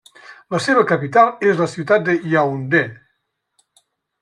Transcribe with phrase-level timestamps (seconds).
[0.53, 2.83] La seva capital és la ciutat de Yaoundé.